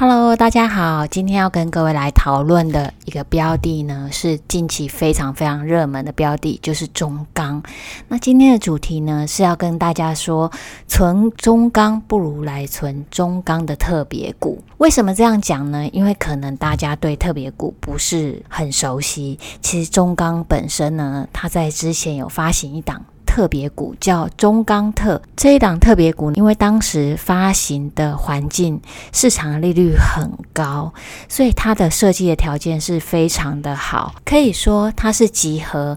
[0.00, 7.62] Hello，大家好，今天要跟各位来讨论的一个标的呢，是近期非常非常热门的标的，就是中钢。
[8.08, 10.50] 那今天的主题呢，是要跟大家说，
[10.88, 14.64] 存中钢不如来存中钢的特别股。
[14.78, 15.86] 为什么这样讲呢？
[15.92, 19.38] 因为可能大家对特别股不是很熟悉。
[19.60, 23.04] 其实中钢本身呢，它在之前有发行一档。
[23.30, 28.80] 特别股叫中钢特，这一档特别股，因为当时发行的环境
[29.12, 30.92] 市场利率很高，
[31.28, 35.96] 所以它的设计的条件是非常的好，可以说它是集合。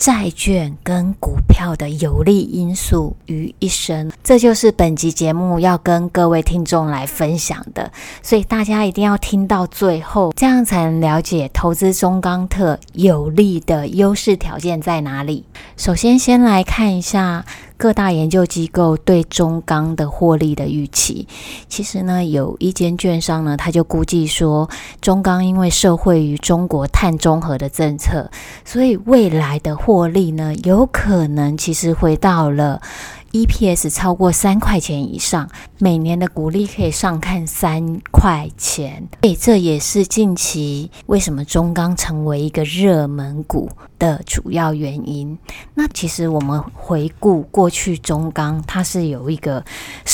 [0.00, 7.92] 债券跟股票的有利因素于一身，这就是本集节目要跟各位听众来分享的，
[8.22, 15.44] 所以大家一定要听到最后，这样才能了解投资中钢特有利的优势条件在哪里。
[15.76, 17.44] 首先，先来看一下。
[17.80, 21.26] 各大研究机构对中钢的获利的预期，
[21.66, 24.68] 其实呢，有一间券商呢，他就估计说，
[25.00, 28.30] 中钢因为社会与中国碳中和的政策，
[28.66, 32.82] 所以未来的获利呢，有可能其实回到了。
[33.32, 43.70] EPS 超过三块钱以上，每年的股利可以上看三块钱，诶，这也是近期为什么中钢成为一个热门股
[44.00, 45.38] 的主要原因。
[45.74, 49.64] 那其实我们回顾过去，中钢它是有一个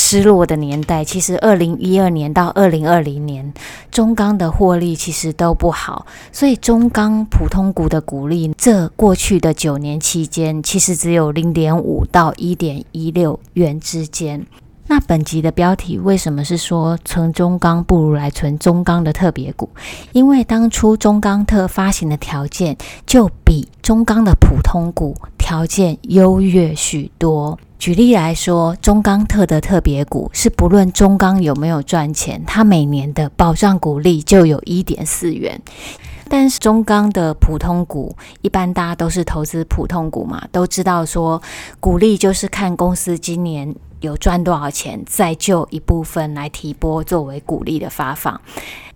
[0.06, 1.04] 失落的年代。
[1.04, 3.52] 其实二零一二年到二零二零年，
[3.90, 13.16] 中钢的获利其实都不好，所以中钢普通股的股利，这过去的九年期间，其实只有零点五到一点一。
[13.16, 14.44] 六元之间。
[14.88, 19.70] 那本集的标题为什么是说存中钢不如来存中钢的特别股？
[20.12, 27.56] 因为当初中钢特发行的条件就比中钢的普通股条件优越许多。
[27.78, 35.62] 举例来说，中钢特的特别股是不论中钢有没有赚钱，它每年的保障股利就有一点四元。
[36.28, 41.40] 但是中钢的普通股，一般大家都是投资普通股嘛，都知道说
[41.78, 48.40] 股利就是看公司今年有赚多少钱，再就一部分来提拨作为股利的发放。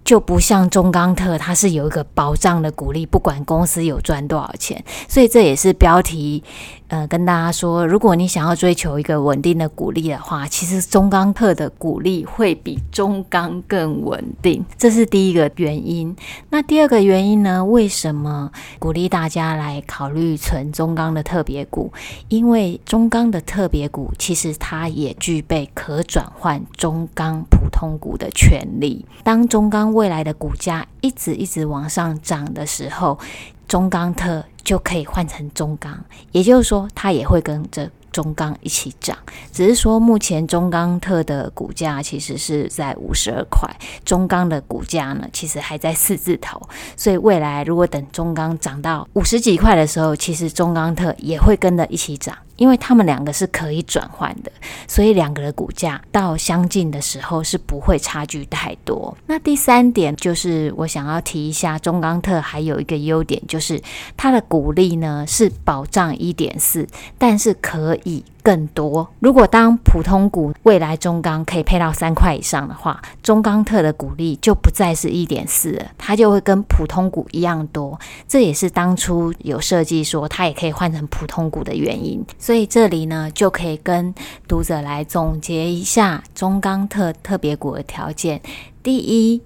[0.05, 6.43] 就不像中钢特，它是有一个保障的股利，不管公司有赚多少钱，所以这也是标题，
[6.89, 16.15] 呃，跟大家说，如果你想要追求一个稳定的股利的话，其实中钢特的股利会比中钢更稳定，这是第一个原因。
[16.49, 17.65] 那第二个原因呢？
[17.65, 21.93] 为什么鼓励大家来考虑存中钢的特别股？
[22.29, 33.19] 因为中钢的特别股其实它也具备可转换中钢通股的权利，当中钢未来的股价一直一直往上涨的时候，
[33.67, 35.99] 中钢特就可以换成中钢，
[36.33, 39.17] 也就是说，它也会跟着中钢一起涨。
[39.53, 43.69] 只是说，目前中钢特的股价其实是在五十二块，
[44.05, 46.61] 中钢的股价呢，其实还在四字头。
[46.97, 52.37] 所以未来如果等中钢涨到五十几块的时候，其实中钢特也会跟着一起涨。
[52.61, 54.53] 因为他们两个是可以转换的，
[54.87, 59.17] 所以两个的股价到相近的时候是不会差距太多。
[59.27, 63.81] 那第三点就是我想要提一下，中钢特还有一个优点，就是
[64.15, 68.23] 它的股利呢是保障一点四，但是可以。
[68.43, 69.09] 更多。
[69.21, 77.99] 如果当普通股未来中钢可以配到三块以上的话，中钢特的股利就不再是一点四了，它就会跟普通股一样多。
[78.27, 82.25] 这也是当初有设计说它也可以换成普通股的原因。
[82.39, 84.15] 所以这里呢，就可以跟
[84.49, 88.41] 读者来总结一下中钢特特别股的条件。
[88.83, 89.43] 第一，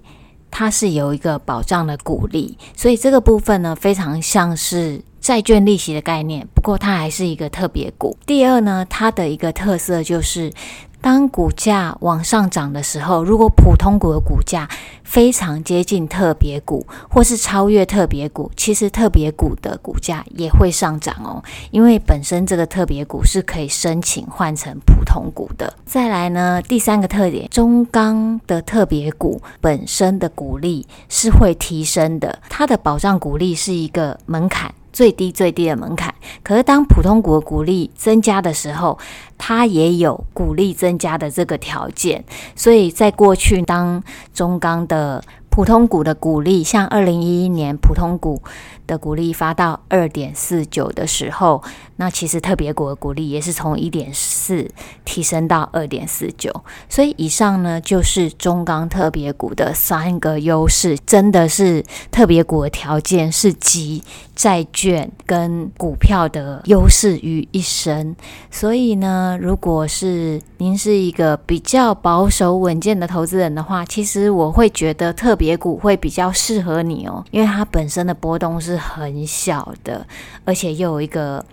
[0.49, 5.01] 它是有一个保障的股利，所以这个部分呢，非常像是。
[5.25, 8.15] 债券利息的概念，不过它还是一个特别股。
[8.27, 10.53] 第二呢，它的一个特色就是，
[11.01, 14.69] 当股价往上涨的时候，如果普通股的股价
[15.03, 21.43] 非常接近特别股，或是超越特别股，其实特别股的股价也会上涨哦。
[21.71, 25.73] 因为本身这个特别股是可以申请换成普通股的。
[25.87, 34.71] 再来呢，第三个特点，中钢的特别股本身的股利是会提升的，它的保障股利是一个门槛。
[34.95, 36.15] 最低最低的门槛。
[36.41, 38.97] 可是当普通股的股利增加的时候，
[39.37, 42.23] 它也有股利增加的这个条件。
[42.55, 44.01] 所以在过去，当
[44.33, 48.41] 中钢的普通股的股利，像二零一一年普通股
[48.87, 51.61] 的股利发到二点四九的时候，
[51.97, 54.13] 那其实特别股的股利也是从一点
[54.45, 54.69] 四
[55.03, 56.51] 提升到二点四九。
[56.87, 64.03] 所以以上呢，就是中钢特别股的三个优势，真的是特别股的条件是集
[64.35, 68.15] 债券跟股票的优势于一身。
[68.51, 75.55] 所以呢，如果是您是一个比较保守稳健的投资人的话，其实我会觉得特别。
[75.55, 80.05] 股会比较适合你哦，因为它本身的波动是很小的，
[80.43, 81.43] 而且又有一个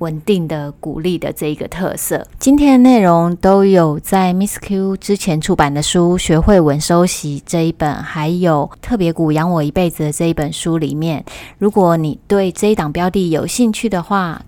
[0.00, 2.26] 稳定的股利的这一个特色。
[2.38, 11.24] 今天的内容都有在 Miss Q 之前出版的书《学会稳收息》这一本，还有《特别股养我一辈子》的这一本书里面。
[11.58, 14.42] 如果你对这一档标的有兴趣的话，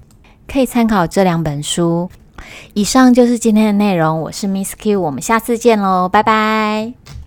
[0.46, 2.10] 可以参考这两本书。
[2.75, 7.21] 以上就是今天的内容，我是 Miss Q，我们下次见喽，拜拜。